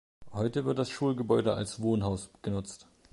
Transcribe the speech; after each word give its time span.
Heute 0.33 0.65
wird 0.65 0.79
das 0.79 0.89
Schulgebäude 0.89 1.53
als 1.53 1.79
Wohnhaus 1.79 2.31
genutzt. 2.41 2.87